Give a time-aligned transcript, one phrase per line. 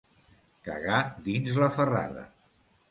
[0.69, 2.27] Cagar dins la ferrada.